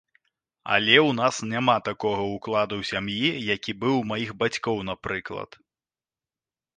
[0.75, 5.49] Але ў нас няма такога ўкладу ў сям'і, які быў у маіх бацькоў, напрыклад.